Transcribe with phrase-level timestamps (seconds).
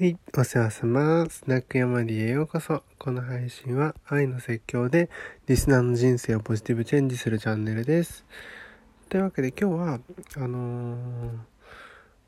[0.00, 1.26] はい、お世話様。
[1.28, 2.84] スナック山里へようこそ。
[3.00, 5.10] この配信は愛の説教で
[5.48, 8.24] リスナーの人生をポジティブチェンジするチャンネルです。
[9.08, 10.00] というわけで今日は、
[10.36, 11.38] あのー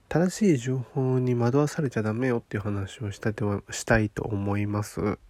[0.08, 5.20] 正しい情報に惑わされちゃダメよっていう話をしたてはしたいと思います。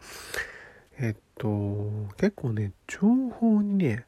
[0.98, 4.07] えっと、結構ね、情報にね、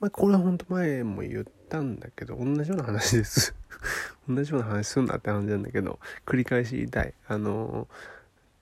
[0.00, 3.54] まあ、これは本当前も言ったんだけど、同じような話です。
[4.28, 7.14] 同じような話すんなって話なんだけど、繰り返し言いたい。
[7.28, 7.88] あの、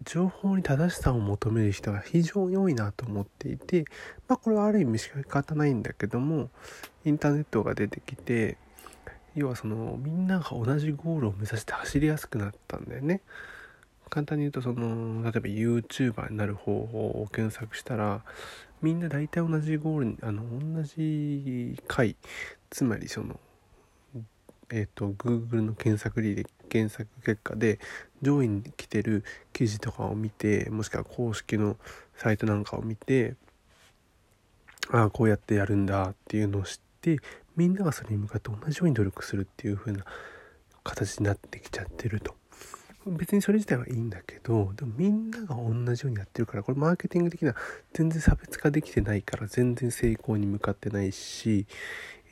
[0.05, 3.85] 情報に正しさを求める人が非常に多いなと思っていて、
[4.29, 6.51] まあこれはある意味仕方ないんだけども、
[7.05, 8.59] インターネットが出てきて、
[9.35, 13.21] 要はそのみんなが同じゴールを目指して走りやすくなったんだよね。
[14.11, 18.23] 簡単に言うとその例えば YouTuber になる方法を検索したら
[18.81, 22.15] みんな大体同じゴールにあの同じ回
[22.75, 23.39] つまりその
[24.69, 27.79] えっ、と Google の検索履歴検索結果で
[28.21, 31.77] 上位に来てる記事とかを見てもしくは公式の
[32.17, 33.37] サイトなんかを見て
[34.91, 37.19] ああこうやってやるんだっていうのを知って
[37.55, 40.05] みんながそれに向かって同じように努力するっていう風な
[40.83, 42.35] 形になってきちゃってると。
[43.07, 47.55] 別にそれ自体はいいんだけどでもみんなが同じようにやってるからこれマーケティング的な
[47.93, 51.67] 全然差別化できてないから全然成功に向かってないし、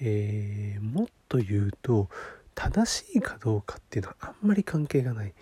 [0.00, 2.08] えーもっと言うと
[2.54, 5.32] 正しいかどうかっていうのはあんまり関係がない。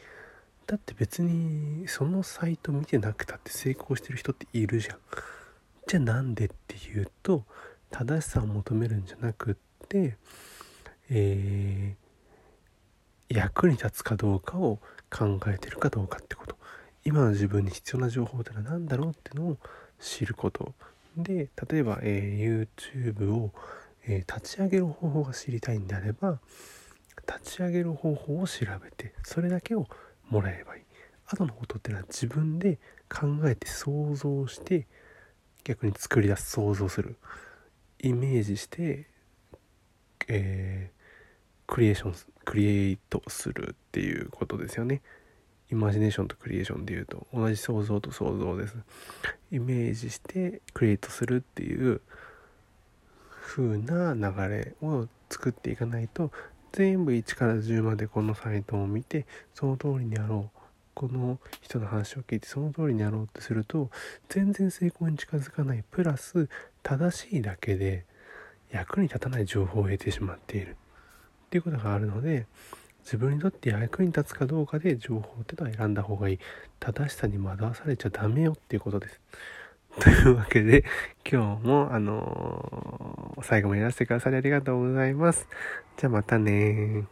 [0.67, 4.99] だって別にそのサイト見てなくたって成功してる人っているじゃん。
[5.89, 7.45] じゃあなんでっていうと
[7.91, 9.55] 正しさを求めるんじゃなくっ
[9.89, 10.17] て
[11.09, 12.11] えー
[13.31, 14.81] 役に立つかどうかを
[15.11, 16.57] 考えてるかどうかってこと。
[17.05, 19.59] 今の自分に必要な情報ってのは何だろうってのを
[19.99, 20.75] 知ること。
[21.17, 22.69] で例えば、えー
[23.17, 23.53] YouTube を、
[24.07, 26.41] えー立ち上げる方法が知りたいんであれば
[27.27, 29.87] 立ち上げる方法を調べてそれだけを
[30.29, 30.83] もらえばいい。
[31.27, 34.87] 後のことってのは自分で考えて想像して
[35.65, 37.17] 逆に作り出す想像する。
[38.03, 39.07] イメージして、
[40.29, 41.00] えー
[41.71, 42.15] クリエーション
[42.45, 45.03] クリエイトするっていうことですよね。
[45.71, 48.77] イマジネーションとクリエーションでいうと同じ想像と想像です。
[49.53, 52.01] イメージしてクリエイトするっていう
[53.41, 56.33] 風な流れを作っていかないと
[56.73, 60.61] 全部1から10までこのサイトを見てその通りにやろう。
[60.93, 63.91] この人の話を聞いてその通りにやろうってすると
[64.29, 65.85] 全然成功に近づかない。
[65.89, 66.49] プラス
[66.83, 68.05] 正しいだけで
[68.73, 70.77] 役に立たない情報を得てしまっている。
[71.51, 72.47] っていうことがあるので
[73.03, 76.39] 自分にとって役に立つかどうかで情報ってのは選んだ方がいい。
[76.79, 79.21] 正しさに惑わされちゃダメよっていうことです。
[79.99, 80.85] というわけで
[81.29, 85.49] 今日もあのー最後までいらしてくださりありがとうございます。
[85.97, 87.05] じゃあまたね